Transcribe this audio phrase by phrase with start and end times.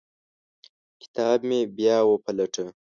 [1.01, 2.65] کتاب مې بیا وپلټه.